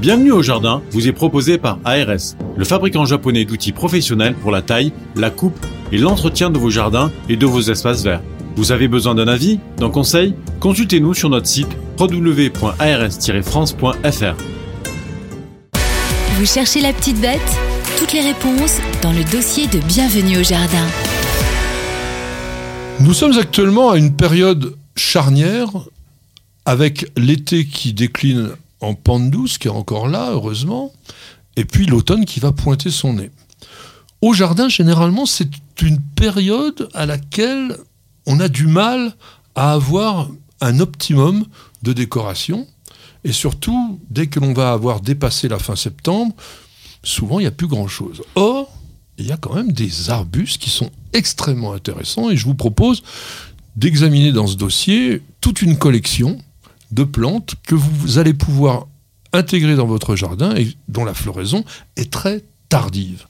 Bienvenue 0.00 0.30
au 0.30 0.42
jardin 0.42 0.80
vous 0.92 1.08
est 1.08 1.12
proposé 1.12 1.58
par 1.58 1.80
ARS, 1.84 2.36
le 2.56 2.64
fabricant 2.64 3.04
japonais 3.04 3.44
d'outils 3.44 3.72
professionnels 3.72 4.36
pour 4.36 4.52
la 4.52 4.62
taille, 4.62 4.92
la 5.16 5.30
coupe 5.30 5.58
et 5.90 5.98
l'entretien 5.98 6.50
de 6.50 6.58
vos 6.58 6.70
jardins 6.70 7.10
et 7.28 7.36
de 7.36 7.46
vos 7.46 7.62
espaces 7.62 8.04
verts. 8.04 8.22
Vous 8.54 8.70
avez 8.70 8.86
besoin 8.86 9.16
d'un 9.16 9.26
avis, 9.26 9.58
d'un 9.76 9.90
conseil? 9.90 10.36
Consultez-nous 10.60 11.14
sur 11.14 11.30
notre 11.30 11.48
site 11.48 11.66
www.ars-france.fr. 11.98 14.36
Vous 16.36 16.46
cherchez 16.46 16.80
la 16.80 16.92
petite 16.92 17.20
bête? 17.20 17.58
Toutes 17.98 18.12
les 18.12 18.20
réponses 18.20 18.78
dans 19.02 19.12
le 19.12 19.24
dossier 19.32 19.66
de 19.66 19.80
Bienvenue 19.80 20.38
au 20.38 20.44
jardin. 20.44 20.86
Nous 23.00 23.14
sommes 23.14 23.36
actuellement 23.36 23.90
à 23.90 23.98
une 23.98 24.14
période 24.14 24.76
charnière 24.94 25.70
avec 26.64 27.10
l'été 27.16 27.64
qui 27.64 27.92
décline 27.92 28.50
en 28.80 28.94
pente 28.94 29.30
douce, 29.30 29.58
qui 29.58 29.68
est 29.68 29.72
encore 29.72 30.08
là, 30.08 30.30
heureusement, 30.30 30.92
et 31.56 31.64
puis 31.64 31.86
l'automne 31.86 32.24
qui 32.24 32.40
va 32.40 32.52
pointer 32.52 32.90
son 32.90 33.14
nez. 33.14 33.30
Au 34.20 34.32
jardin, 34.32 34.68
généralement, 34.68 35.26
c'est 35.26 35.50
une 35.80 36.00
période 36.00 36.88
à 36.94 37.06
laquelle 37.06 37.76
on 38.26 38.40
a 38.40 38.48
du 38.48 38.66
mal 38.66 39.14
à 39.54 39.72
avoir 39.72 40.28
un 40.60 40.80
optimum 40.80 41.44
de 41.82 41.92
décoration. 41.92 42.66
Et 43.24 43.32
surtout, 43.32 44.00
dès 44.10 44.26
que 44.26 44.40
l'on 44.40 44.52
va 44.52 44.72
avoir 44.72 45.00
dépassé 45.00 45.48
la 45.48 45.58
fin 45.58 45.76
septembre, 45.76 46.34
souvent 47.02 47.38
il 47.38 47.42
n'y 47.42 47.48
a 47.48 47.52
plus 47.52 47.66
grand-chose. 47.66 48.22
Or, 48.34 48.72
il 49.18 49.26
y 49.26 49.32
a 49.32 49.36
quand 49.36 49.54
même 49.54 49.72
des 49.72 50.10
arbustes 50.10 50.60
qui 50.60 50.70
sont 50.70 50.90
extrêmement 51.12 51.72
intéressants 51.72 52.30
et 52.30 52.36
je 52.36 52.44
vous 52.44 52.54
propose 52.54 53.02
d'examiner 53.76 54.32
dans 54.32 54.46
ce 54.46 54.56
dossier 54.56 55.22
toute 55.40 55.62
une 55.62 55.78
collection 55.78 56.38
de 56.92 57.04
plantes 57.04 57.54
que 57.66 57.74
vous 57.74 58.18
allez 58.18 58.34
pouvoir 58.34 58.86
intégrer 59.32 59.76
dans 59.76 59.86
votre 59.86 60.16
jardin 60.16 60.54
et 60.56 60.68
dont 60.88 61.04
la 61.04 61.14
floraison 61.14 61.64
est 61.96 62.10
très 62.10 62.42
tardive. 62.68 63.24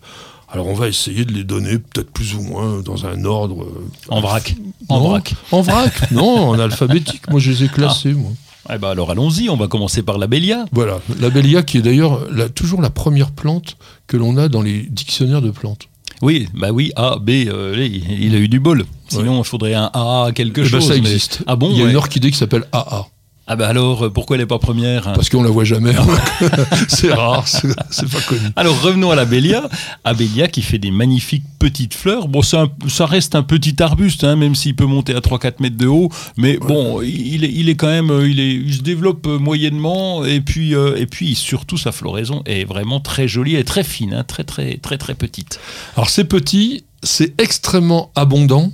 Alors 0.50 0.66
on 0.68 0.74
va 0.74 0.88
essayer 0.88 1.24
de 1.24 1.32
les 1.32 1.44
donner 1.44 1.78
peut-être 1.78 2.10
plus 2.10 2.34
ou 2.34 2.40
moins 2.42 2.80
dans 2.80 3.04
un 3.04 3.24
ordre... 3.24 3.64
euh, 3.64 3.88
En 4.08 4.20
vrac. 4.20 4.54
non, 4.88 4.96
En 4.96 5.00
vrac. 5.08 5.34
En 5.50 5.60
vrac, 5.60 6.10
non, 6.12 6.48
en 6.50 6.58
alphabétique. 6.58 7.28
Moi 7.30 7.40
je 7.40 7.50
les 7.50 7.64
ai 7.64 7.68
classés, 7.68 8.14
moi. 8.14 8.30
Eh 8.72 8.78
ben 8.78 8.88
alors 8.90 9.10
allons-y, 9.10 9.48
on 9.50 9.56
va 9.56 9.66
commencer 9.66 10.02
par 10.02 10.18
la 10.18 10.26
bélia. 10.26 10.64
Voilà, 10.72 11.00
la 11.20 11.30
bélia 11.30 11.62
qui 11.62 11.78
est 11.78 11.82
d'ailleurs 11.82 12.20
toujours 12.54 12.80
la 12.80 12.90
première 12.90 13.30
plante 13.32 13.76
que 14.06 14.16
l'on 14.16 14.36
a 14.36 14.48
dans 14.48 14.62
les 14.62 14.82
dictionnaires 14.82 15.42
de 15.42 15.50
plantes. 15.50 15.88
Oui, 16.22 16.48
bah 16.54 16.70
oui, 16.72 16.92
A, 16.96 17.16
B, 17.18 17.30
euh, 17.30 17.86
il 17.88 18.34
a 18.34 18.38
eu 18.38 18.48
du 18.48 18.58
bol. 18.60 18.84
Sinon, 19.08 19.38
il 19.40 19.44
faudrait 19.44 19.74
un 19.74 19.90
A 19.94 20.30
quelque 20.34 20.60
Eh 20.60 20.64
ben, 20.64 20.68
chose. 20.70 20.84
ça 20.88 20.94
mais- 20.94 20.98
existe. 20.98 21.42
Ah 21.46 21.56
bon 21.56 21.70
Il 21.70 21.76
y 21.78 21.80
a 21.80 21.84
ouais. 21.84 21.90
une 21.90 21.96
orchidée 21.96 22.30
qui 22.30 22.36
s'appelle 22.36 22.64
AA. 22.72 23.06
Ah 23.50 23.56
bah 23.56 23.66
alors, 23.66 24.04
euh, 24.04 24.10
pourquoi 24.10 24.36
elle 24.36 24.42
n'est 24.42 24.46
pas 24.46 24.58
première 24.58 25.08
hein 25.08 25.14
Parce 25.14 25.30
qu'on 25.30 25.42
la 25.42 25.48
voit 25.48 25.64
jamais. 25.64 25.92
c'est 26.88 27.12
rare, 27.12 27.48
c'est 27.90 28.08
pas 28.10 28.20
connu. 28.20 28.42
Alors 28.56 28.78
revenons 28.82 29.10
à 29.10 29.14
la 29.16 29.24
bélia. 29.24 29.68
Abélia 30.04 30.48
qui 30.48 30.60
fait 30.60 30.76
des 30.78 30.90
magnifiques 30.90 31.44
petites 31.58 31.94
fleurs. 31.94 32.28
Bon, 32.28 32.42
un- 32.52 32.68
ça 32.88 33.06
reste 33.06 33.34
un 33.34 33.42
petit 33.42 33.82
arbuste, 33.82 34.22
hein, 34.22 34.36
même 34.36 34.54
s'il 34.54 34.76
peut 34.76 34.84
monter 34.84 35.14
à 35.14 35.20
3-4 35.20 35.60
mètres 35.60 35.78
de 35.78 35.86
haut. 35.86 36.10
Mais 36.36 36.58
bon, 36.58 37.00
il 37.00 37.42
est, 37.44 37.50
il 37.52 37.70
est 37.70 37.74
quand 37.76 37.86
même, 37.88 38.10
euh, 38.10 38.28
il, 38.28 38.38
est, 38.38 38.52
il 38.52 38.74
se 38.74 38.82
développe 38.82 39.26
euh, 39.26 39.38
moyennement. 39.38 40.26
Et 40.26 40.42
puis, 40.42 40.74
euh, 40.74 40.96
et 40.96 41.06
puis 41.06 41.34
surtout, 41.34 41.78
sa 41.78 41.90
floraison 41.90 42.42
est 42.44 42.64
vraiment 42.64 43.00
très 43.00 43.28
jolie 43.28 43.56
et 43.56 43.64
très 43.64 43.82
fine, 43.82 44.12
hein, 44.12 44.24
très 44.24 44.44
très 44.44 44.76
très 44.76 44.98
très 44.98 45.14
petite. 45.14 45.58
Alors 45.96 46.10
c'est 46.10 46.24
petit, 46.24 46.84
c'est 47.02 47.40
extrêmement 47.40 48.10
abondant. 48.14 48.72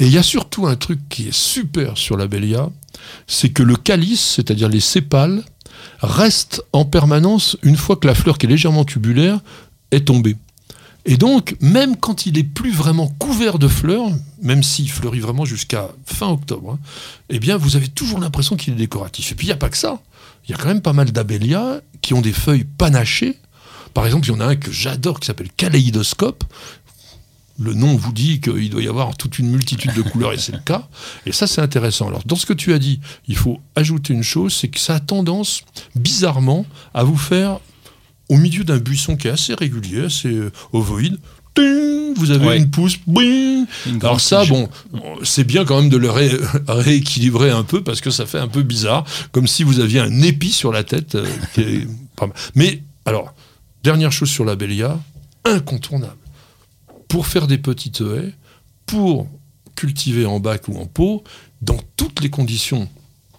Et 0.00 0.06
il 0.06 0.12
y 0.12 0.18
a 0.18 0.22
surtout 0.22 0.66
un 0.66 0.76
truc 0.76 0.98
qui 1.10 1.28
est 1.28 1.34
super 1.34 1.98
sur 1.98 2.16
la 2.16 2.26
bélia, 2.26 2.70
c'est 3.26 3.50
que 3.50 3.62
le 3.62 3.76
calice, 3.76 4.34
c'est-à-dire 4.36 4.68
les 4.68 4.80
sépales, 4.80 5.44
restent 6.00 6.62
en 6.72 6.84
permanence 6.84 7.56
une 7.62 7.76
fois 7.76 7.96
que 7.96 8.06
la 8.06 8.14
fleur 8.14 8.38
qui 8.38 8.46
est 8.46 8.48
légèrement 8.48 8.84
tubulaire 8.84 9.40
est 9.90 10.06
tombée. 10.06 10.36
Et 11.06 11.16
donc, 11.16 11.56
même 11.60 11.96
quand 11.96 12.26
il 12.26 12.38
est 12.38 12.44
plus 12.44 12.72
vraiment 12.72 13.08
couvert 13.18 13.58
de 13.58 13.68
fleurs, 13.68 14.08
même 14.42 14.62
s'il 14.62 14.90
fleurit 14.90 15.20
vraiment 15.20 15.44
jusqu'à 15.44 15.88
fin 16.04 16.28
octobre, 16.28 16.72
hein, 16.72 16.78
eh 17.30 17.38
bien, 17.38 17.56
vous 17.56 17.76
avez 17.76 17.88
toujours 17.88 18.20
l'impression 18.20 18.56
qu'il 18.56 18.74
est 18.74 18.76
décoratif. 18.76 19.32
Et 19.32 19.34
puis, 19.34 19.46
il 19.46 19.48
n'y 19.48 19.54
a 19.54 19.56
pas 19.56 19.70
que 19.70 19.78
ça. 19.78 20.00
Il 20.46 20.50
y 20.50 20.54
a 20.54 20.58
quand 20.58 20.68
même 20.68 20.82
pas 20.82 20.92
mal 20.92 21.10
d'abélias 21.10 21.80
qui 22.02 22.12
ont 22.12 22.20
des 22.20 22.32
feuilles 22.32 22.64
panachées. 22.64 23.38
Par 23.94 24.04
exemple, 24.06 24.26
il 24.28 24.32
y 24.32 24.34
en 24.34 24.40
a 24.40 24.46
un 24.46 24.56
que 24.56 24.70
j'adore 24.70 25.20
qui 25.20 25.26
s'appelle 25.26 25.50
Kaléidoscope. 25.56 26.44
Le 27.60 27.74
nom 27.74 27.94
vous 27.94 28.12
dit 28.12 28.40
qu'il 28.40 28.70
doit 28.70 28.82
y 28.82 28.88
avoir 28.88 29.16
toute 29.16 29.38
une 29.38 29.50
multitude 29.50 29.92
de 29.94 30.00
couleurs 30.02 30.32
et 30.32 30.38
c'est 30.38 30.52
le 30.52 30.58
cas. 30.64 30.88
Et 31.26 31.32
ça, 31.32 31.46
c'est 31.46 31.60
intéressant. 31.60 32.08
Alors, 32.08 32.22
dans 32.24 32.36
ce 32.36 32.46
que 32.46 32.54
tu 32.54 32.72
as 32.72 32.78
dit, 32.78 33.00
il 33.28 33.36
faut 33.36 33.60
ajouter 33.76 34.14
une 34.14 34.22
chose, 34.22 34.54
c'est 34.54 34.68
que 34.68 34.80
ça 34.80 34.94
a 34.94 35.00
tendance, 35.00 35.62
bizarrement, 35.94 36.64
à 36.94 37.04
vous 37.04 37.18
faire, 37.18 37.60
au 38.30 38.36
milieu 38.38 38.64
d'un 38.64 38.78
buisson 38.78 39.16
qui 39.16 39.28
est 39.28 39.30
assez 39.32 39.54
régulier, 39.54 40.04
assez 40.04 40.28
euh, 40.32 40.50
ovoïde, 40.72 41.18
vous 42.16 42.30
avez 42.30 42.46
Ouais. 42.46 42.56
une 42.56 42.70
pousse. 42.70 42.96
Une 43.06 43.66
Alors 44.00 44.20
ça, 44.20 44.44
bon, 44.46 44.68
c'est 45.22 45.44
bien 45.44 45.64
quand 45.66 45.80
même 45.80 45.90
de 45.90 45.96
le 45.98 46.10
ré- 46.10 46.30
rééquilibrer 46.68 47.50
un 47.50 47.64
peu 47.64 47.82
parce 47.82 48.00
que 48.00 48.10
ça 48.10 48.24
fait 48.24 48.38
un 48.38 48.48
peu 48.48 48.62
bizarre, 48.62 49.04
comme 49.32 49.46
si 49.46 49.62
vous 49.64 49.80
aviez 49.80 50.00
un 50.00 50.22
épi 50.22 50.50
sur 50.50 50.72
la 50.72 50.84
tête. 50.84 51.16
euh, 51.16 51.26
qui 51.54 51.60
est 51.60 51.86
pas 52.16 52.26
mal. 52.26 52.36
Mais 52.54 52.82
alors, 53.04 53.34
dernière 53.84 54.12
chose 54.12 54.30
sur 54.30 54.44
la 54.46 54.56
bélia, 54.56 54.98
incontournable. 55.44 56.14
Pour 57.10 57.26
faire 57.26 57.46
des 57.46 57.58
petites 57.58 58.00
haies, 58.00 58.32
pour 58.86 59.26
cultiver 59.76 60.24
en 60.26 60.40
bac 60.40 60.68
ou 60.68 60.78
en 60.78 60.86
pot, 60.86 61.22
dans 61.60 61.78
toutes 61.96 62.20
les 62.22 62.30
conditions, 62.30 62.88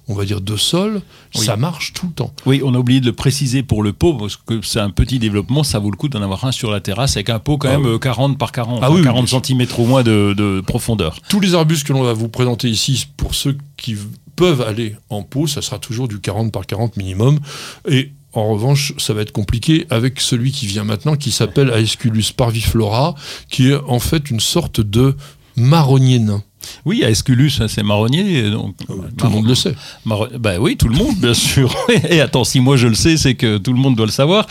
on 0.07 0.13
va 0.13 0.25
dire 0.25 0.41
de 0.41 0.55
sol, 0.57 1.01
Oui. 1.35 1.45
ça 1.45 1.55
marche 1.55 1.93
tout 1.93 2.07
le 2.07 2.13
temps. 2.13 2.33
Oui, 2.45 2.61
on 2.63 2.73
a 2.73 2.77
oublié 2.77 2.99
de 2.99 3.05
le 3.05 3.13
préciser 3.13 3.63
pour 3.63 3.81
le 3.81 3.93
pot, 3.93 4.13
parce 4.15 4.35
que 4.35 4.61
c'est 4.61 4.79
un 4.79 4.89
petit 4.89 5.19
développement, 5.19 5.63
ça 5.63 5.79
vaut 5.79 5.89
le 5.91 5.97
coup 5.97 6.09
d'en 6.09 6.21
avoir 6.21 6.43
un 6.45 6.51
sur 6.51 6.69
la 6.69 6.81
terrasse 6.81 7.15
avec 7.15 7.29
un 7.29 7.39
pot 7.39 7.57
quand 7.57 7.69
Ah 7.69 7.77
même 7.77 7.85
oui. 7.85 7.91
euh, 7.93 7.97
40 7.99 8.37
par 8.37 8.51
40, 8.51 8.79
Ah 8.83 8.91
oui, 8.91 8.97
oui, 8.97 9.03
40 9.03 9.25
bien 9.25 9.27
sûr. 9.27 9.41
cm 9.45 9.65
au 9.77 9.85
moins 9.85 10.03
de, 10.03 10.33
de 10.37 10.61
profondeur. 10.61 11.17
Tous 11.29 11.39
les 11.39 11.55
arbustes 11.55 11.87
que 11.87 11.93
l'on 11.93 12.03
va 12.03 12.13
vous 12.13 12.27
présenter 12.29 12.69
ici, 12.69 13.07
pour 13.17 13.33
ceux 13.35 13.57
qui 13.77 13.95
peuvent 14.35 14.61
aller 14.61 14.95
en 15.09 15.23
pot, 15.23 15.47
ça 15.47 15.61
sera 15.61 15.79
toujours 15.79 16.07
du 16.07 16.19
40 16.19 16.51
par 16.51 16.65
40 16.65 16.97
minimum. 16.97 17.39
Et 17.87 18.11
en 18.33 18.47
revanche, 18.47 18.93
ça 18.97 19.13
va 19.13 19.21
être 19.21 19.31
compliqué 19.31 19.85
avec 19.89 20.19
celui 20.19 20.51
qui 20.51 20.67
vient 20.67 20.83
maintenant, 20.83 21.15
qui 21.15 21.31
s'appelle 21.31 21.69
Aesculus 21.69 22.25
parviflora, 22.35 23.15
qui 23.49 23.71
est 23.71 23.75
en 23.75 23.99
fait 23.99 24.29
une 24.29 24.39
sorte 24.39 24.79
de 24.79 25.15
marronnier 25.57 26.19
nain. 26.19 26.43
Oui, 26.85 27.01
Aesculus, 27.03 27.51
hein, 27.59 27.67
c'est 27.67 27.83
marronnier. 27.83 28.49
Donc, 28.49 28.75
Tout 28.88 29.25
le 29.25 29.29
monde 29.29 29.47
le 29.47 29.55
sait. 29.55 29.75
Marron- 30.05 30.29
Bah 30.39 30.53
oui, 30.59 30.77
tout 30.77 30.88
le 30.88 30.95
monde, 30.95 31.16
bien 31.17 31.33
sûr. 31.49 31.75
Et 32.09 32.22
attends, 32.22 32.44
si 32.44 32.59
moi 32.59 32.77
je 32.77 32.88
le 32.88 32.95
sais, 32.95 33.17
c'est 33.17 33.35
que 33.35 33.57
tout 33.57 33.73
le 33.73 33.79
monde 33.79 33.95
doit 33.95 34.05
le 34.05 34.11
savoir. 34.11 34.47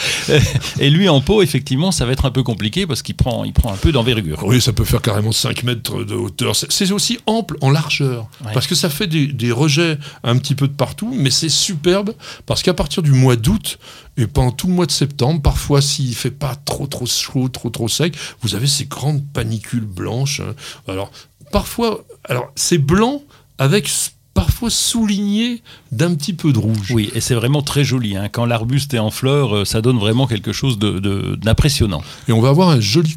Et 0.78 0.91
lui, 0.91 1.09
en 1.09 1.21
pot, 1.21 1.43
effectivement, 1.43 1.93
ça 1.93 2.04
va 2.06 2.12
être 2.12 2.25
un 2.26 2.31
peu 2.31 2.43
compliqué 2.43 2.87
parce 2.87 3.03
qu'il 3.03 3.15
prend, 3.15 3.44
il 3.44 3.53
prend 3.53 3.72
un 3.72 3.76
peu 3.76 3.93
d'envergure. 3.93 4.43
Oui, 4.44 4.60
ça 4.60 4.72
peut 4.72 4.84
faire 4.84 5.03
carrément 5.03 5.32
5 5.32 5.62
mètres 5.62 6.04
de 6.04 6.15
hauteur. 6.15 6.54
C'est- 6.56 6.91
aussi 6.91 7.19
ample 7.26 7.56
en 7.60 7.71
largeur, 7.71 8.28
Ouais. 8.44 8.50
parce 8.53 8.66
que 8.66 8.75
ça 8.75 8.91
fait 8.91 9.06
des, 9.06 9.28
des 9.28 9.53
rejets 9.53 9.97
un 10.25 10.37
petit 10.38 10.56
peu 10.56 10.66
de 10.66 10.72
partout, 10.72 11.15
mais 11.16 11.31
c'est 11.31 11.48
superbe, 11.48 12.15
parce 12.47 12.62
qu'à 12.65 12.75
partir 12.75 13.03
du 13.03 13.12
mois 13.12 13.37
d'août, 13.37 13.78
et 14.16 14.27
pendant 14.27 14.50
tout 14.50 14.66
le 14.66 14.72
mois 14.72 14.87
de 14.87 14.91
septembre, 14.91 15.41
parfois 15.41 15.81
s'il 15.81 16.12
fait 16.16 16.32
pas 16.32 16.56
trop 16.56 16.88
trop 16.88 17.06
chaud, 17.06 17.48
trop 17.48 17.71
trop 17.71 17.87
sec, 17.87 18.16
vous 18.42 18.56
avez 18.56 18.66
ces 18.66 18.87
grandes 18.87 19.22
panicules 19.32 19.84
blanches. 19.87 20.41
hein. 20.41 20.54
Alors, 20.88 21.12
parfois, 21.53 22.05
alors 22.25 22.50
c'est 22.55 22.78
blanc 22.78 23.22
avec 23.59 23.88
parfois 24.34 24.71
souligné 24.71 25.62
d'un 25.93 26.15
petit 26.15 26.33
peu 26.33 26.53
de 26.53 26.59
rouge. 26.59 26.93
Oui, 26.94 27.11
et 27.15 27.21
c'est 27.21 27.34
vraiment 27.34 27.62
très 27.62 27.84
joli. 27.84 28.16
hein. 28.16 28.28
Quand 28.31 28.47
l'arbuste 28.47 28.94
est 28.94 28.99
en 28.99 29.11
fleurs, 29.11 29.55
euh, 29.56 29.65
ça 29.65 29.81
donne 29.83 29.99
vraiment 29.99 30.27
quelque 30.27 30.53
chose 30.53 30.78
de- 30.78 30.99
de- 30.99 31.37
d'impressionnant. 31.37 32.03
Et 32.28 32.33
on 32.33 32.41
va 32.41 32.49
avoir 32.49 32.69
un 32.71 32.81
joli 32.81 33.16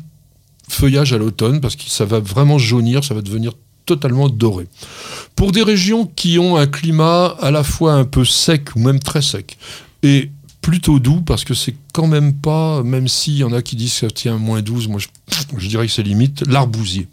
feuillage 0.67 1.13
à 1.13 1.17
l'automne 1.17 1.61
parce 1.61 1.75
que 1.75 1.83
ça 1.87 2.05
va 2.05 2.19
vraiment 2.19 2.57
jaunir, 2.57 3.03
ça 3.03 3.13
va 3.13 3.21
devenir 3.21 3.53
totalement 3.85 4.29
doré. 4.29 4.67
Pour 5.35 5.51
des 5.51 5.61
régions 5.61 6.05
qui 6.05 6.39
ont 6.39 6.55
un 6.57 6.67
climat 6.67 7.35
à 7.41 7.51
la 7.51 7.63
fois 7.63 7.93
un 7.93 8.05
peu 8.05 8.23
sec 8.25 8.69
ou 8.75 8.79
même 8.79 8.99
très 8.99 9.21
sec 9.21 9.57
et 10.03 10.31
plutôt 10.61 10.99
doux 10.99 11.21
parce 11.21 11.43
que 11.43 11.53
c'est 11.53 11.75
quand 11.93 12.07
même 12.07 12.33
pas, 12.33 12.81
même 12.83 13.07
s'il 13.09 13.35
y 13.37 13.43
en 13.43 13.51
a 13.51 13.61
qui 13.61 13.75
disent 13.75 13.93
que 13.93 14.07
ça 14.07 14.09
tient 14.09 14.37
moins 14.37 14.61
12, 14.61 14.87
moi 14.87 14.99
je, 14.99 15.07
je 15.57 15.67
dirais 15.67 15.85
que 15.85 15.91
c'est 15.91 16.01
limite, 16.03 16.43
l'arbousier. 16.47 17.07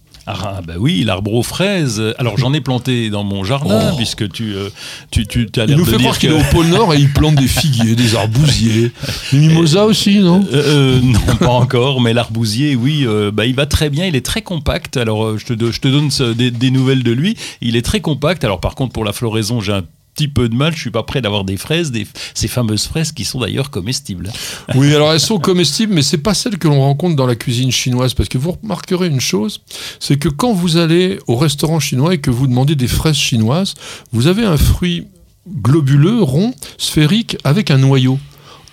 Ah 0.44 0.60
bah 0.66 0.74
oui, 0.78 1.02
l'arbre 1.04 1.32
aux 1.34 1.42
fraises. 1.42 2.02
Alors 2.18 2.38
j'en 2.38 2.52
ai 2.52 2.60
planté 2.60 3.10
dans 3.10 3.24
mon 3.24 3.44
jardin 3.44 3.90
Oh. 3.92 3.96
puisque 3.96 4.30
tu, 4.32 4.54
euh, 4.54 4.68
tu, 5.10 5.26
tu 5.26 5.48
as 5.60 5.64
Il 5.64 5.68
l'air 5.70 5.78
nous 5.78 5.84
de 5.84 5.90
fait 5.90 5.96
dire 5.96 6.06
croire 6.06 6.18
qu'il 6.18 6.30
est 6.30 6.34
au 6.40 6.50
pôle 6.50 6.66
Nord 6.66 6.94
et 6.94 6.98
il 6.98 7.12
plante 7.12 7.34
des 7.36 7.46
figuiers, 7.48 7.94
des 7.94 8.14
arbousiers, 8.16 8.92
des 9.32 9.38
mimosas 9.38 9.84
aussi, 9.84 10.18
non? 10.18 10.44
Euh, 10.52 10.98
euh, 10.98 11.00
non, 11.02 11.36
pas 11.36 11.48
encore, 11.48 12.00
mais 12.00 12.12
l'arbousier, 12.12 12.74
oui, 12.76 13.04
euh, 13.06 13.30
bah, 13.32 13.46
il 13.46 13.54
va 13.54 13.66
très 13.66 13.90
bien, 13.90 14.06
il 14.06 14.16
est 14.16 14.24
très 14.24 14.42
compact. 14.42 14.96
Alors, 14.96 15.38
je, 15.38 15.44
te, 15.46 15.52
do- 15.52 15.70
je 15.72 15.80
te 15.80 15.88
donne 15.88 16.08
des, 16.34 16.50
des 16.50 16.70
nouvelles 16.70 17.02
de 17.02 17.12
lui. 17.12 17.36
Il 17.60 17.76
est 17.76 17.82
très 17.82 18.00
compact. 18.00 18.44
Alors, 18.44 18.60
par 18.60 18.74
contre, 18.74 18.92
pour 18.92 19.04
la 19.04 19.12
floraison, 19.12 19.60
j'ai 19.60 19.72
un 19.72 19.84
petit 20.14 20.28
peu 20.28 20.48
de 20.48 20.54
mal. 20.54 20.74
Je 20.74 20.80
suis 20.80 20.90
pas 20.90 21.02
prêt 21.02 21.20
d'avoir 21.20 21.44
des 21.44 21.56
fraises, 21.56 21.92
ces 22.34 22.48
fameuses 22.48 22.86
fraises 22.86 23.12
qui 23.12 23.24
sont 23.24 23.40
d'ailleurs 23.40 23.70
comestibles. 23.70 24.30
Oui, 24.74 24.94
alors 24.94 25.12
elles 25.12 25.20
sont 25.20 25.38
comestibles, 25.38 25.92
mais 25.92 26.02
c'est 26.02 26.18
pas 26.18 26.32
celles 26.32 26.58
que 26.58 26.68
l'on 26.68 26.80
rencontre 26.80 27.16
dans 27.16 27.26
la 27.26 27.34
cuisine 27.34 27.72
chinoise, 27.72 28.14
parce 28.14 28.28
que 28.28 28.38
vous 28.38 28.52
remarquerez 28.52 29.08
une 29.08 29.20
chose, 29.20 29.62
c'est 29.98 30.16
que 30.16 30.28
quand 30.28 30.52
vous 30.52 30.76
allez 30.76 31.18
au 31.26 31.36
restaurant 31.36 31.80
chinois 31.80 32.14
et 32.14 32.18
que 32.18 32.30
vous 32.30 32.46
demandez 32.46 32.76
des 32.76 32.88
fraises 32.88 33.16
chinoises, 33.16 33.74
vous 34.12 34.26
avez 34.26 34.44
un 34.44 34.56
fruit 34.56 35.06
globuleux, 35.48 36.22
rond, 36.22 36.54
sphérique, 36.78 37.36
avec 37.44 37.70
un 37.70 37.78
noyau. 37.78 38.18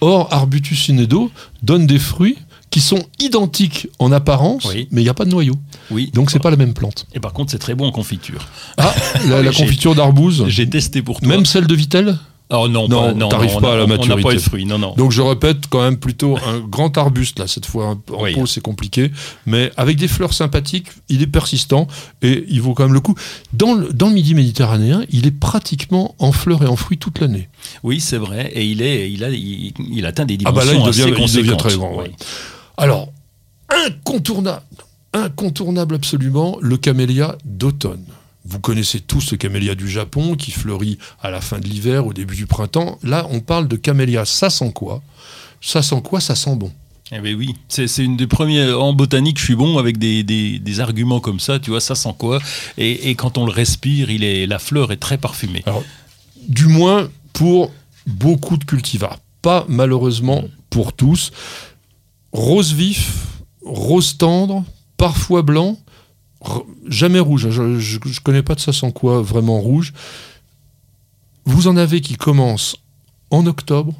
Or, 0.01 0.31
Arbutus 0.31 0.89
inedo 0.89 1.31
donne 1.63 1.87
des 1.87 1.99
fruits 1.99 2.37
qui 2.69 2.81
sont 2.81 2.99
identiques 3.19 3.87
en 3.99 4.11
apparence, 4.11 4.65
Oui. 4.65 4.87
mais 4.91 5.01
il 5.01 5.05
n'y 5.05 5.09
a 5.09 5.13
pas 5.13 5.25
de 5.25 5.31
noyau. 5.31 5.55
Oui. 5.91 6.11
Donc 6.13 6.31
c'est 6.31 6.39
pas 6.39 6.49
la 6.51 6.57
même 6.57 6.73
plante. 6.73 7.05
Et 7.13 7.19
par 7.19 7.33
contre, 7.33 7.51
c'est 7.51 7.59
très 7.59 7.75
bon 7.75 7.85
en 7.87 7.91
confiture. 7.91 8.45
Ah, 8.77 8.93
la, 9.27 9.43
confiture 9.51 9.95
d'arbouze, 9.95 10.45
J'ai 10.47 10.69
testé 10.69 11.01
pour 11.01 11.19
toi. 11.19 11.27
même 11.29 11.45
celle 11.45 11.67
de 11.67 11.75
Vittel 11.75 12.17
Oh 12.49 12.69
non, 12.69 12.87
Non, 12.87 13.01
pas- 13.07 13.13
non, 13.13 13.27
t'arrives 13.27 13.59
pas 13.59 13.71
on 13.71 13.71
à 13.73 13.75
la 13.75 13.81
a- 13.81 13.83
On 13.83 13.87
n'a 13.89 13.97
pas 13.97 14.05
maturité. 14.15 14.35
de 14.35 14.39
fruits, 14.39 14.65
non, 14.65 14.79
non. 14.79 14.93
Donc 14.95 15.11
je 15.11 15.21
répète 15.21 15.67
quand 15.69 15.81
même 15.81 15.97
plutôt 15.97 16.37
un 16.37 16.59
grand 16.59 16.97
arbuste 16.97 17.39
là 17.39 17.45
cette 17.47 17.65
fois 17.65 17.87
en 17.89 18.01
Oui. 18.21 18.33
pot 18.35 18.45
c'est 18.45 18.61
compliqué 18.61 19.11
mais 19.45 19.69
avec 19.75 19.97
des 19.97 20.07
fleurs 20.07 20.31
sympathiques 20.33 20.87
il 21.09 21.21
est 21.21 21.27
persistant 21.27 21.87
et 22.21 22.45
il 22.47 22.61
vaut 22.61 22.73
quand 22.73 22.83
même 22.85 22.93
le 22.93 23.01
coup 23.01 23.15
dans 23.51 23.73
le, 23.73 23.91
dans 23.91 24.07
le 24.07 24.13
midi 24.13 24.33
méditerranéen 24.33 25.03
il 25.09 25.27
est 25.27 25.31
pratiquement 25.37 26.15
en 26.19 26.31
fleurs 26.31 26.63
et 26.63 26.67
en 26.67 26.77
fruits 26.77 26.97
toute 26.97 27.19
l'année 27.19 27.49
Oui, 27.83 27.99
c'est 27.99 28.15
vrai. 28.17 28.49
Et 28.55 28.63
il, 28.65 28.81
est, 28.81 29.11
il, 29.11 29.25
a, 29.25 29.29
il, 29.29 29.73
il 29.91 30.05
atteint 30.05 30.23
des 30.23 30.37
Ah 30.45 30.53
bah 30.53 30.61
dimensions 30.63 30.79
là, 30.85 30.85
il 30.85 30.87
devient- 30.87 31.23
assez 31.23 31.33
il 31.33 31.37
devient 31.39 31.51
conséquentes. 31.51 31.59
très 31.59 31.75
grand, 31.77 31.95
ouais. 31.97 32.11
Oui. 32.17 32.25
Alors 32.77 33.11
incontournable 33.69 34.61
incontournable 35.13 35.95
absolument 35.95 36.57
le 36.61 36.77
camélia 36.77 37.37
d'automne 37.43 38.05
vous 38.47 38.59
connaissez 38.59 39.01
tous 39.01 39.31
le 39.31 39.37
camélia 39.37 39.75
du 39.75 39.89
Japon 39.89 40.35
qui 40.35 40.51
fleurit 40.51 40.97
à 41.21 41.29
la 41.29 41.41
fin 41.41 41.59
de 41.59 41.67
l'hiver, 41.67 42.07
au 42.07 42.13
début 42.13 42.35
du 42.35 42.45
printemps. 42.45 42.97
Là, 43.03 43.27
on 43.29 43.41
parle 43.41 43.67
de 43.67 43.75
camélia, 43.75 44.23
ça 44.23 44.49
sent 44.49 44.71
quoi? 44.71 45.03
Ça 45.59 45.81
sent 45.81 46.01
quoi? 46.01 46.21
Ça 46.21 46.33
sent 46.33 46.55
bon. 46.55 46.71
Eh 47.11 47.19
ben 47.19 47.35
oui, 47.35 47.55
c'est 47.67 47.87
c'est 47.87 48.05
une 48.05 48.15
des 48.15 48.27
premières. 48.27 48.81
En 48.81 48.93
botanique, 48.93 49.37
je 49.37 49.43
suis 49.43 49.55
bon 49.55 49.77
avec 49.77 49.97
des, 49.97 50.23
des, 50.23 50.59
des 50.59 50.79
arguments 50.79 51.19
comme 51.19 51.41
ça, 51.41 51.59
tu 51.59 51.71
vois, 51.71 51.81
ça 51.81 51.95
sent 51.95 52.13
quoi? 52.17 52.39
Et, 52.77 53.09
et 53.09 53.15
quand 53.15 53.37
on 53.37 53.45
le 53.45 53.51
respire, 53.51 54.09
il 54.09 54.23
est, 54.23 54.45
la 54.45 54.59
fleur 54.59 54.93
est 54.93 54.97
très 54.97 55.17
parfumée. 55.17 55.63
Du 56.47 56.67
moins 56.67 57.09
pour 57.33 57.71
beaucoup 58.05 58.55
de 58.55 58.63
cultivars. 58.63 59.19
Pas 59.41 59.65
malheureusement 59.67 60.45
pour 60.69 60.93
tous. 60.93 61.31
Rose 62.31 62.73
vif, 62.73 63.41
rose 63.63 64.17
tendre, 64.17 64.63
parfois 64.97 65.41
blanc, 65.41 65.77
jamais 66.87 67.19
rouge. 67.19 67.49
Je 67.49 67.61
ne 67.61 68.19
connais 68.23 68.43
pas 68.43 68.55
de 68.55 68.59
ça 68.59 68.73
sans 68.73 68.91
quoi 68.91 69.21
vraiment 69.21 69.59
rouge. 69.59 69.93
Vous 71.45 71.67
en 71.67 71.77
avez 71.77 72.01
qui 72.01 72.15
commencent 72.15 72.75
en 73.29 73.45
octobre. 73.45 73.93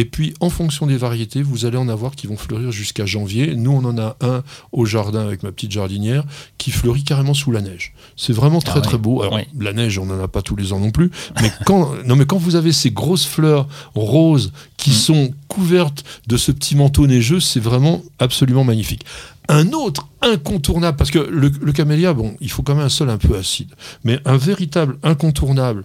Et 0.00 0.04
puis, 0.04 0.32
en 0.38 0.48
fonction 0.48 0.86
des 0.86 0.96
variétés, 0.96 1.42
vous 1.42 1.66
allez 1.66 1.76
en 1.76 1.88
avoir 1.88 2.14
qui 2.14 2.28
vont 2.28 2.36
fleurir 2.36 2.70
jusqu'à 2.70 3.04
janvier. 3.04 3.56
Nous, 3.56 3.72
on 3.72 3.84
en 3.84 3.98
a 3.98 4.16
un 4.20 4.44
au 4.70 4.84
jardin 4.86 5.26
avec 5.26 5.42
ma 5.42 5.50
petite 5.50 5.72
jardinière 5.72 6.22
qui 6.56 6.70
fleurit 6.70 7.02
carrément 7.02 7.34
sous 7.34 7.50
la 7.50 7.60
neige. 7.62 7.94
C'est 8.16 8.32
vraiment 8.32 8.60
très 8.60 8.74
Ah 8.74 8.76
ouais. 8.76 8.82
très 8.82 8.96
beau. 8.98 9.22
Alors, 9.22 9.34
Ouais. 9.34 9.48
la 9.58 9.72
neige, 9.72 9.98
on 9.98 10.06
n'en 10.06 10.22
a 10.22 10.28
pas 10.28 10.40
tous 10.40 10.54
les 10.54 10.72
ans 10.72 10.78
non 10.78 10.92
plus. 10.92 11.10
Mais 11.42 11.50
quand, 11.66 11.90
non, 12.06 12.14
mais 12.14 12.26
quand 12.26 12.38
vous 12.38 12.54
avez 12.54 12.70
ces 12.70 12.92
grosses 12.92 13.26
fleurs 13.26 13.66
roses 13.96 14.52
qui 14.76 14.92
sont 14.92 15.32
couvertes 15.48 16.04
de 16.28 16.36
ce 16.36 16.52
petit 16.52 16.76
manteau 16.76 17.08
neigeux, 17.08 17.40
c'est 17.40 17.58
vraiment 17.58 18.00
absolument 18.20 18.62
magnifique. 18.62 19.04
Un 19.48 19.72
autre 19.72 20.06
incontournable, 20.22 20.96
parce 20.96 21.10
que 21.10 21.18
le, 21.18 21.48
le 21.48 21.72
camélia, 21.72 22.12
bon, 22.14 22.36
il 22.40 22.52
faut 22.52 22.62
quand 22.62 22.76
même 22.76 22.84
un 22.84 22.88
sol 22.88 23.10
un 23.10 23.18
peu 23.18 23.36
acide, 23.36 23.74
mais 24.04 24.20
un 24.26 24.36
véritable 24.36 24.96
incontournable 25.02 25.84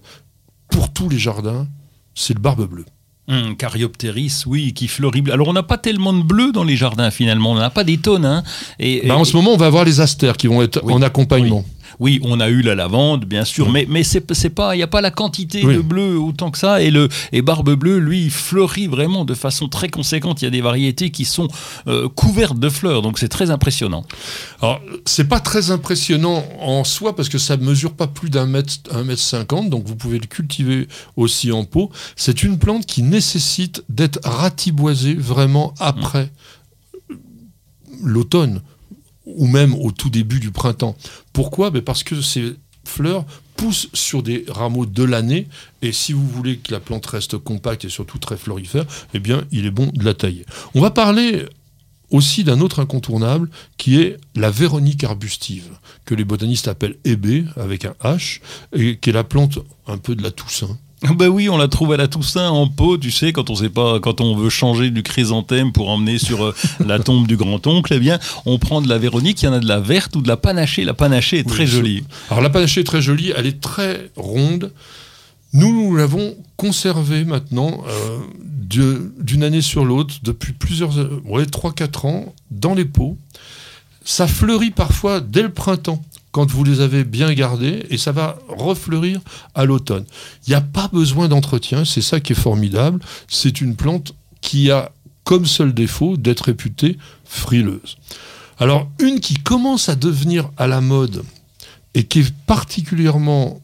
pour 0.70 0.94
tous 0.94 1.10
les 1.10 1.18
jardins, 1.18 1.68
c'est 2.14 2.36
le 2.36 2.40
barbe 2.42 2.70
bleue. 2.70 2.86
Hum, 3.30 3.56
Caryopteris, 3.56 4.44
oui, 4.46 4.74
qui 4.74 4.90
fleurit. 4.90 5.24
Alors, 5.32 5.48
on 5.48 5.54
n'a 5.54 5.64
pas 5.64 5.78
tellement 5.78 6.12
de 6.12 6.22
bleu 6.24 6.52
dans 6.52 6.66
les 6.66 6.76
jardins, 6.76 7.10
finalement. 7.10 7.52
On 7.52 7.56
n'en 7.56 7.62
a 7.62 7.70
pas 7.70 7.86
des 7.86 7.98
tonnes. 7.98 8.26
Hein. 8.26 8.44
Et, 8.80 9.08
Bah, 9.08 9.14
et- 9.16 9.18
en 9.18 9.24
ce 9.24 9.36
moment, 9.38 9.52
on 9.54 9.58
va 9.58 9.68
avoir 9.68 9.86
les 9.86 10.02
astères 10.02 10.36
qui 10.36 10.48
vont 10.48 10.62
être 10.62 10.82
Oui. 10.84 10.94
en 10.94 11.02
accompagnement. 11.02 11.64
Oui, 11.66 11.73
on 12.00 12.40
a 12.40 12.50
eu 12.50 12.62
la 12.62 12.76
lavande, 12.76 13.26
bien 13.26 13.46
sûr, 13.46 13.70
mais, 13.70 13.86
mais 13.90 14.04
c'est 14.04 14.50
pas, 14.50 14.76
il 14.76 14.78
n'y 14.78 14.84
a 14.84 14.88
pas 14.88 15.02
la 15.02 15.12
quantité 15.12 15.64
Oui. 15.66 15.76
de 15.76 15.82
bleu 15.82 16.18
autant 16.18 16.52
que 16.52 16.58
ça. 16.58 16.82
Et, 16.82 16.92
le, 16.92 17.10
et 17.32 17.42
Barbe 17.42 17.74
Bleue, 17.76 17.98
lui, 18.00 18.24
il 18.26 18.32
fleurit 18.32 18.88
vraiment 18.88 19.26
de 19.26 19.34
façon 19.34 19.68
très 19.68 19.90
conséquente. 19.90 20.42
Il 20.42 20.46
y 20.46 20.48
a 20.48 20.52
des 20.52 20.62
variétés 20.62 21.12
qui 21.12 21.26
sont 21.26 21.48
euh, 21.88 22.08
couvertes 22.10 22.60
de 22.60 22.70
fleurs, 22.70 23.02
donc 23.02 23.20
c'est 23.20 23.28
très 23.30 23.52
impressionnant. 23.52 24.04
Alors, 24.62 24.82
c'est 25.06 25.28
pas 25.28 25.40
très 25.40 25.72
impressionnant 25.72 26.44
en 26.60 26.84
soi 26.84 27.16
parce 27.16 27.30
que 27.30 27.38
ça 27.38 27.58
mesure 27.58 27.94
pas 27.94 28.08
plus 28.08 28.30
d'un 28.30 28.46
mètre, 28.46 28.74
un 28.92 29.04
mètre 29.04 29.22
cinquante, 29.22 29.70
donc 29.70 29.86
vous 29.86 29.96
pouvez 29.96 30.20
le 30.20 30.28
cultiver 30.28 30.88
aussi 31.16 31.52
en 31.52 31.64
pot. 31.66 31.90
C'est 32.16 32.44
une 32.44 32.58
plante 32.58 32.86
qui 32.86 33.04
nécessite 33.04 33.84
d'être 33.90 34.20
ratiboisée 34.24 35.14
vraiment 35.14 35.74
après 35.80 36.32
l'automne 38.02 38.62
ou 39.26 39.48
même 39.48 39.74
au 39.76 39.92
tout 39.92 40.10
début 40.10 40.40
du 40.40 40.52
printemps. 40.52 40.96
Pourquoi? 41.32 41.72
Ben 41.72 41.82
Parce 41.82 42.04
que 42.04 42.22
ces 42.22 42.56
fleurs 42.86 43.26
poussent 43.56 43.90
sur 43.94 44.24
des 44.24 44.46
rameaux 44.48 44.86
de 44.86 45.04
l'année 45.04 45.48
et 45.82 45.92
si 45.92 46.14
vous 46.14 46.28
voulez 46.28 46.58
que 46.58 46.72
la 46.72 46.80
plante 46.80 47.06
reste 47.06 47.38
compacte 47.38 47.86
et 47.86 47.90
surtout 47.90 48.18
très 48.18 48.38
florifère, 48.38 48.86
eh 49.14 49.20
bien, 49.20 49.46
il 49.52 49.66
est 49.66 49.72
bon 49.72 49.90
de 49.94 50.04
la 50.04 50.14
tailler. 50.14 50.46
On 50.76 50.82
va 50.82 50.92
parler 50.92 51.46
aussi 52.14 52.44
d'un 52.44 52.62
autre 52.62 52.80
incontournable 52.80 53.50
qui 53.78 54.00
est 54.00 54.18
la 54.36 54.52
véronique 54.52 55.04
arbustive, 55.04 55.72
que 56.06 56.16
les 56.16 56.24
botanistes 56.24 56.68
appellent 56.68 56.98
hébé 57.04 57.46
avec 57.56 57.86
un 57.86 57.96
H, 58.04 58.40
et 58.74 58.98
qui 58.98 59.10
est 59.10 59.14
la 59.14 59.24
plante 59.24 59.60
un 59.88 59.98
peu 59.98 60.16
de 60.16 60.22
la 60.22 60.32
Toussaint. 60.32 60.78
Ben 61.18 61.28
oui, 61.28 61.50
on 61.50 61.58
la 61.58 61.68
trouve 61.68 61.94
à 61.94 61.98
la 61.98 62.08
Toussaint 62.08 62.50
en 62.50 62.68
pot, 62.68 62.98
tu 62.98 63.12
sais, 63.12 63.34
quand 63.34 63.50
on 63.50 63.56
sait 63.56 63.70
pas, 63.70 64.00
quand 64.00 64.22
on 64.22 64.36
veut 64.36 64.50
changer 64.50 64.90
du 64.90 65.04
chrysanthème 65.04 65.72
pour 65.72 65.90
emmener 65.90 66.18
sur 66.18 66.44
euh, 66.44 66.56
la 66.86 67.00
tombe 67.00 67.28
du 67.28 67.36
grand-oncle, 67.38 67.94
eh 67.94 68.00
bien, 68.00 68.20
on 68.46 68.58
prend 68.58 68.82
de 68.82 68.88
la 68.88 68.98
Véronique, 68.98 69.42
il 69.42 69.46
y 69.46 69.48
en 69.48 69.54
a 69.54 69.60
de 69.60 69.68
la 69.68 69.80
verte 69.80 70.16
ou 70.16 70.22
de 70.22 70.28
la 70.28 70.38
panachée. 70.38 70.86
La 70.86 70.94
panachée 70.94 71.40
est 71.40 71.48
très 71.48 71.68
jolie. 71.68 72.04
Alors 72.30 72.42
la 72.42 72.50
panachée 72.50 72.82
est 72.82 72.86
très 72.86 73.02
jolie, 73.02 73.34
elle 73.36 73.48
est 73.48 73.60
très 73.60 74.10
ronde. 74.16 74.72
Nous, 75.54 75.72
nous 75.72 75.96
l'avons 75.96 76.36
conservée 76.58 77.26
maintenant 77.26 77.84
euh, 77.88 78.20
d'une 79.20 79.44
année 79.44 79.62
sur 79.62 79.86
l'autre 79.86 80.16
depuis 80.24 80.54
plusieurs, 80.54 80.98
euh, 80.98 81.22
ouais, 81.26 81.44
3-4 81.44 82.08
ans 82.08 82.34
dans 82.50 82.74
les 82.74 82.86
pots. 82.86 83.18
Ça 84.06 84.28
fleurit 84.28 84.72
parfois 84.72 85.22
dès 85.22 85.42
le 85.42 85.52
printemps 85.52 86.04
quand 86.32 86.50
vous 86.50 86.64
les 86.64 86.82
avez 86.82 87.04
bien 87.04 87.32
gardés 87.34 87.86
et 87.90 87.98
ça 87.98 88.12
va 88.12 88.40
refleurir 88.50 89.22
à 89.54 89.66
l'automne. 89.66 90.06
Il 90.46 90.50
n'y 90.50 90.56
a 90.56 90.62
pas 90.62 90.90
besoin 90.92 91.28
d'entretien, 91.28 91.86
c'est 91.86 92.02
ça 92.02 92.20
qui 92.20 92.34
est 92.34 92.36
formidable. 92.36 93.00
C'est 93.28 93.62
une 93.62 93.76
plante 93.76 94.16
qui 94.42 94.72
a 94.72 94.92
comme 95.24 95.46
seul 95.46 95.74
défaut 95.74 96.18
d'être 96.18 96.42
réputée 96.42 96.98
frileuse. 97.24 97.98
Alors 98.60 98.90
une 99.00 99.20
qui 99.20 99.36
commence 99.36 99.90
à 99.90 99.96
devenir 99.96 100.50
à 100.58 100.68
la 100.68 100.82
mode 100.82 101.24
et 101.94 102.04
qui 102.04 102.22
est 102.22 102.36
particulièrement 102.48 103.62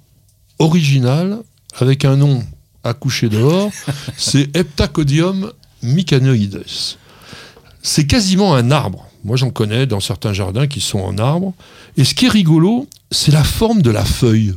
originale, 0.60 1.40
avec 1.80 2.06
un 2.06 2.18
nom 2.18 2.44
à 2.84 2.94
coucher 2.94 3.30
dehors, 3.30 3.72
c'est 4.18 4.56
Heptacodium 4.56 5.52
mycanoides. 5.82 6.64
C'est 7.82 8.06
quasiment 8.06 8.56
un 8.56 8.72
arbre. 8.72 9.09
Moi, 9.24 9.36
j'en 9.38 9.50
connais 9.50 9.86
dans 9.86 10.00
certains 10.00 10.34
jardins 10.34 10.68
qui 10.68 10.80
sont 10.82 11.00
en 11.00 11.18
arbre. 11.18 11.54
Et 11.98 12.04
ce 12.04 12.14
qui 12.14 12.26
est 12.26 12.30
rigolo, 12.30 12.88
c'est 13.12 13.32
la 13.32 13.44
forme 13.44 13.82
de 13.82 13.92
la 13.92 14.06
feuille. 14.06 14.54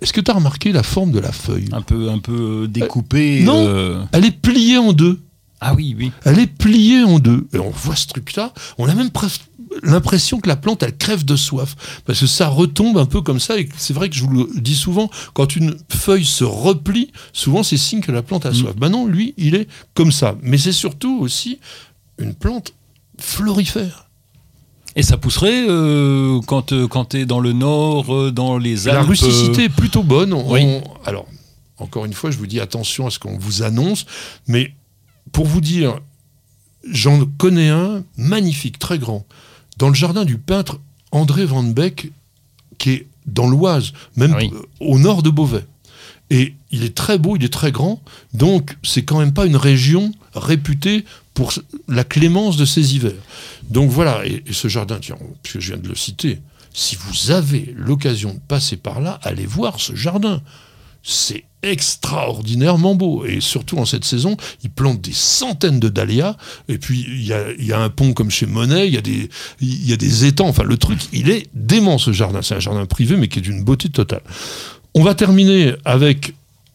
Est-ce 0.00 0.12
que 0.12 0.20
tu 0.22 0.30
as 0.30 0.34
remarqué 0.34 0.72
la 0.72 0.82
forme 0.82 1.12
de 1.12 1.18
la 1.18 1.32
feuille? 1.32 1.68
Un 1.72 1.82
peu, 1.82 2.10
un 2.10 2.18
peu 2.18 2.62
euh, 2.62 2.66
découpée. 2.66 3.42
non. 3.42 3.66
euh, 3.66 4.02
Elle 4.12 4.24
est 4.24 4.30
pliée 4.30 4.78
en 4.78 4.92
deux. 4.94 5.20
Ah 5.60 5.74
oui, 5.74 5.94
oui. 5.96 6.10
Elle 6.24 6.38
est 6.38 6.46
pliée 6.46 7.04
en 7.04 7.18
deux. 7.18 7.46
Et 7.52 7.58
on 7.58 7.70
voit 7.70 7.94
ce 7.94 8.06
truc-là, 8.08 8.52
on 8.78 8.88
a 8.88 8.94
même 8.94 9.10
presque 9.10 9.42
l'impression 9.82 10.40
que 10.40 10.48
la 10.48 10.56
plante, 10.56 10.82
elle 10.82 10.96
crève 10.96 11.24
de 11.24 11.36
soif. 11.36 11.76
Parce 12.04 12.20
que 12.20 12.26
ça 12.26 12.48
retombe 12.48 12.98
un 12.98 13.06
peu 13.06 13.20
comme 13.20 13.38
ça. 13.38 13.58
Et 13.58 13.68
c'est 13.76 13.92
vrai 13.92 14.08
que 14.08 14.16
je 14.16 14.24
vous 14.24 14.32
le 14.32 14.60
dis 14.60 14.74
souvent, 14.74 15.08
quand 15.34 15.54
une 15.54 15.76
feuille 15.90 16.24
se 16.24 16.42
replie, 16.44 17.12
souvent 17.32 17.62
c'est 17.62 17.76
signe 17.76 18.00
que 18.00 18.10
la 18.12 18.22
plante 18.22 18.44
a 18.46 18.52
soif. 18.54 18.74
Ben 18.76 18.88
non, 18.88 19.06
lui, 19.06 19.34
il 19.36 19.54
est 19.54 19.68
comme 19.94 20.10
ça. 20.10 20.36
Mais 20.42 20.58
c'est 20.58 20.72
surtout 20.72 21.18
aussi 21.20 21.58
une 22.18 22.34
plante 22.34 22.72
florifère. 23.18 24.08
Et 24.94 25.02
ça 25.02 25.16
pousserait 25.16 25.66
euh, 25.68 26.40
quand, 26.46 26.72
euh, 26.72 26.86
quand 26.86 27.06
tu 27.06 27.18
es 27.20 27.26
dans 27.26 27.40
le 27.40 27.52
nord, 27.52 28.14
euh, 28.14 28.30
dans 28.30 28.58
les 28.58 28.88
Alpes. 28.88 28.96
La 28.98 29.02
rusticité 29.02 29.64
est 29.64 29.68
plutôt 29.70 30.02
bonne. 30.02 30.32
On- 30.34 30.52
oui. 30.52 30.66
alors, 31.06 31.26
encore 31.78 32.04
une 32.04 32.12
fois, 32.12 32.30
je 32.30 32.36
vous 32.36 32.46
dis 32.46 32.60
attention 32.60 33.06
à 33.06 33.10
ce 33.10 33.18
qu'on 33.18 33.38
vous 33.38 33.62
annonce, 33.62 34.04
mais 34.48 34.74
pour 35.32 35.46
vous 35.46 35.62
dire, 35.62 35.98
j'en 36.90 37.24
connais 37.38 37.70
un 37.70 38.04
magnifique, 38.18 38.78
très 38.78 38.98
grand, 38.98 39.24
dans 39.78 39.88
le 39.88 39.94
jardin 39.94 40.24
du 40.26 40.36
peintre 40.36 40.78
André 41.10 41.46
Van 41.46 41.62
Beek, 41.62 42.12
qui 42.78 42.90
est 42.90 43.06
dans 43.26 43.46
l'Oise, 43.48 43.92
même 44.16 44.34
Ah 44.34 44.42
oui. 44.42 44.52
au 44.80 44.98
nord 44.98 45.22
de 45.22 45.30
Beauvais. 45.30 45.64
Et 46.28 46.54
il 46.70 46.82
est 46.82 46.94
très 46.94 47.18
beau, 47.18 47.36
il 47.36 47.44
est 47.44 47.52
très 47.52 47.72
grand, 47.72 48.02
donc 48.34 48.76
c'est 48.82 49.04
quand 49.04 49.18
même 49.18 49.32
pas 49.32 49.46
une 49.46 49.56
région 49.56 50.12
réputée 50.34 51.04
pour 51.34 51.52
la 51.88 52.04
clémence 52.04 52.56
de 52.56 52.64
ses 52.64 52.94
hivers. 52.94 53.12
Donc 53.70 53.90
voilà, 53.90 54.24
et, 54.26 54.42
ce 54.50 54.68
jardin, 54.68 54.98
puisque 55.42 55.60
je 55.60 55.72
viens 55.72 55.82
de 55.82 55.88
le 55.88 55.94
citer, 55.94 56.38
si 56.74 56.96
vous 56.96 57.30
avez 57.30 57.74
l'occasion 57.76 58.34
de 58.34 58.40
passer 58.40 58.76
par 58.76 59.00
là, 59.00 59.18
allez 59.22 59.46
voir 59.46 59.80
ce 59.80 59.94
jardin. 59.94 60.42
C'est 61.02 61.44
extraordinairement 61.62 62.94
beau. 62.94 63.24
Et 63.24 63.40
surtout 63.40 63.78
en 63.78 63.84
cette 63.84 64.04
saison, 64.04 64.36
ils 64.62 64.70
plantent 64.70 65.00
des 65.00 65.12
centaines 65.12 65.80
de 65.80 65.88
dahlias. 65.88 66.36
Et 66.68 66.78
puis, 66.78 67.04
il 67.08 67.24
y 67.24 67.72
a, 67.72 67.80
un 67.80 67.88
pont 67.88 68.12
comme 68.12 68.30
chez 68.30 68.46
Monet, 68.46 68.88
il 68.88 68.94
y, 68.94 68.98
a 68.98 69.00
des, 69.00 69.28
y 69.60 69.92
a 69.92 69.96
des 69.96 70.24
étangs. 70.24 70.48
Enfin, 70.48 70.64
le 70.64 70.76
truc, 70.76 70.98
il 71.12 71.30
est 71.30 71.48
dément 71.54 71.98
ce 71.98 72.12
jardin. 72.12 72.42
C'est 72.42 72.54
un 72.54 72.60
jardin 72.60 72.86
privé, 72.86 73.16
mais 73.16 73.28
qui 73.28 73.40
est 73.40 73.42
d'une 73.42 73.64
beauté 73.64 73.88
totale. 73.88 74.22
On 74.94 75.02
va 75.02 75.14
terminer 75.14 75.74
avec 75.84 76.34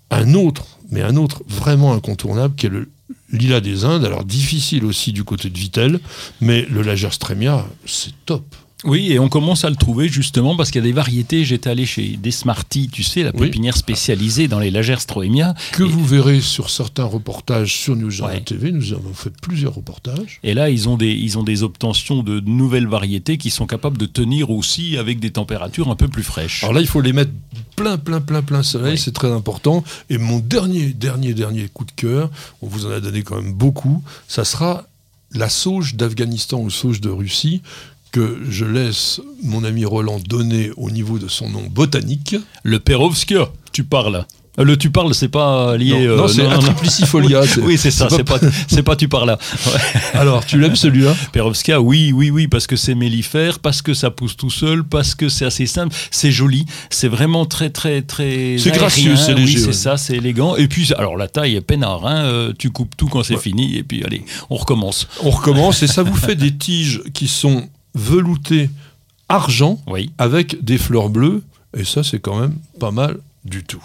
un 0.10 0.34
autre, 0.34 0.66
mais 0.92 1.02
un 1.02 1.16
autre 1.16 1.44
vraiment 1.48 1.94
incontournable, 1.94 2.56
qui 2.56 2.68
est 2.68 2.70
le 2.70 2.90
lilas 3.32 3.60
des 3.60 3.86
Indes, 3.86 4.06
alors 4.06 4.24
difficile 4.24 4.86
aussi 4.86 5.12
du 5.12 5.24
côté 5.24 5.50
de 5.50 5.58
Vitel, 5.58 6.00
mais 6.42 6.66
le 6.70 6.82
Lagerstremia, 6.82 7.66
c'est 7.86 8.14
top. 8.26 8.56
Oui, 8.84 9.12
et 9.12 9.18
on 9.18 9.28
commence 9.28 9.66
à 9.66 9.70
le 9.72 9.76
trouver 9.76 10.08
justement 10.08 10.56
parce 10.56 10.70
qu'il 10.70 10.80
y 10.82 10.84
a 10.84 10.88
des 10.88 10.94
variétés. 10.94 11.44
J'étais 11.46 11.70
allé 11.70 11.88
chez 11.88 12.16
des 12.16 12.30
Smarties, 12.30 12.90
tu 12.90 13.02
sais, 13.02 13.24
la 13.24 13.32
Oui. 13.34 13.48
pépinière 13.48 13.76
spécialisée 13.76 14.48
dans 14.48 14.60
les 14.60 14.70
Lagerstroemia. 14.70 15.56
Que 15.72 15.84
Et- 15.84 15.88
vous 15.88 16.06
verrez 16.06 16.42
sur 16.42 16.70
certains 16.70 17.04
reportages 17.06 17.74
sur 17.76 17.96
News 17.96 18.22
Ouais. 18.22 18.40
TV, 18.42 18.72
nous 18.72 18.94
avons 18.94 19.14
fait 19.16 19.32
plusieurs 19.42 19.74
reportages. 19.74 20.40
Et 20.44 20.54
là, 20.54 20.70
ils 20.70 20.88
ont 20.88 20.96
des, 20.96 21.12
ils 21.12 21.40
ont 21.40 21.44
des 21.44 21.64
obtentions 21.64 22.22
de 22.22 22.40
nouvelles 22.42 22.88
variétés 22.88 23.38
qui 23.40 23.50
sont 23.50 23.66
capables 23.66 23.98
de 23.98 24.06
tenir 24.06 24.52
aussi 24.52 24.96
avec 24.98 25.20
des 25.20 25.32
températures 25.32 25.90
un 25.90 25.96
peu 25.96 26.08
plus 26.08 26.24
fraîches. 26.24 26.64
Alors 26.64 26.74
là, 26.76 26.82
il 26.82 26.88
faut 26.88 27.02
les 27.02 27.14
mettre 27.14 27.32
plein, 27.76 27.98
plein, 27.98 28.22
plein, 28.22 28.44
plein 28.44 28.62
soleil, 28.62 28.94
Oui. 28.94 28.98
c'est 29.00 29.12
très 29.14 29.32
important. 29.32 29.84
Et 30.12 30.20
mon 30.20 30.38
dernier, 30.38 30.88
dernier, 30.94 31.34
dernier 31.34 31.68
coup 31.74 31.84
de 31.86 31.92
cœur, 31.96 32.30
on 32.62 32.68
vous 32.68 32.86
en 32.86 32.92
a 32.92 33.00
donné 33.00 33.24
quand 33.24 33.42
même 33.42 33.54
beaucoup, 33.54 34.04
ça 34.28 34.46
sera 34.46 34.86
la 35.34 35.50
sauge 35.50 35.96
d'Afghanistan 35.96 36.60
ou 36.60 36.70
sauge 36.70 37.02
de 37.02 37.10
Russie 37.10 37.62
que 38.18 38.40
je 38.50 38.66
laisse 38.66 39.22
mon 39.44 39.64
ami 39.64 39.86
Roland 39.86 40.20
donner 40.28 40.72
au 40.76 40.90
niveau 40.90 41.20
de 41.20 41.28
son 41.28 41.50
nom 41.50 41.62
botanique. 41.70 42.36
Le 42.64 42.80
Perovskia, 42.80 43.50
tu 43.72 43.84
parles. 43.84 44.26
Euh, 44.60 44.64
Le 44.64 44.76
tu 44.76 44.90
parles, 44.90 45.14
c'est 45.14 45.28
pas 45.28 45.78
lié. 45.78 45.92
non, 45.92 46.14
euh, 46.14 46.18
non, 46.18 46.28
c'est 46.28 46.44
Atriplycifolia. 46.48 47.42
Oui, 47.44 47.48
c'est- 47.48 47.62
oui, 47.62 47.78
c'est 47.78 47.92
ça. 47.92 48.08
c'est 48.10 48.24
pas, 48.24 48.40
c'est 48.68 48.82
pas 48.82 48.96
tu 48.96 49.08
parles 49.08 49.28
là. 49.28 49.38
Ouais. 49.68 50.00
Alors, 50.16 50.44
tu 50.48 50.60
l'aimes 50.60 50.76
celui-là? 50.76 51.16
Perovskia, 51.32 51.80
oui, 51.80 52.12
oui, 52.12 52.32
oui, 52.32 52.48
parce 52.48 52.66
que 52.66 52.76
c'est 52.76 52.96
mellifère, 52.96 53.60
parce 53.60 53.84
que 53.84 53.94
ça 53.94 54.10
pousse 54.10 54.36
tout 54.36 54.50
seul, 54.50 54.84
parce 54.84 55.14
que 55.14 55.30
c'est 55.30 55.46
assez 55.46 55.68
simple, 55.68 55.96
c'est 56.10 56.32
joli, 56.32 56.66
c'est 56.90 57.08
vraiment 57.08 57.46
très, 57.46 57.70
très, 57.70 58.02
très. 58.02 58.56
C'est 58.58 58.72
gracieux, 58.72 59.16
c'est 59.16 59.36
oui, 59.36 59.42
léger, 59.42 59.60
c'est 59.60 59.68
ouais. 59.68 59.74
ça, 59.74 59.98
c'est 59.98 60.16
élégant. 60.16 60.56
Et 60.56 60.68
puis, 60.68 60.92
alors 60.98 61.18
la 61.18 61.28
taille 61.28 61.56
est 61.56 61.62
peinard, 61.62 62.08
hein, 62.08 62.24
euh, 62.24 62.52
tu 62.58 62.72
coupes 62.72 62.98
tout 62.98 63.10
quand 63.10 63.22
c'est 63.22 63.36
Ouais. 63.36 63.40
fini, 63.42 63.76
et 63.78 63.84
puis 63.84 64.04
allez, 64.04 64.24
on 64.50 64.56
recommence. 64.56 65.08
On 65.24 65.30
recommence 65.30 65.84
et 65.84 65.88
ça 65.88 66.02
vous 66.02 66.16
fait 66.16 66.36
des 66.36 66.56
tiges 66.58 67.04
qui 67.14 67.28
sont 67.28 67.70
veloutées 67.96 68.70
argent 69.30 69.80
Oui. 69.88 70.12
avec 70.18 70.64
des 70.64 70.78
fleurs 70.78 71.10
bleues. 71.10 71.44
Et 71.76 71.84
ça, 71.84 72.04
c'est 72.04 72.20
quand 72.20 72.40
même 72.40 72.56
pas 72.80 72.92
mal 72.92 73.18
du 73.46 73.64
tout. 73.64 73.84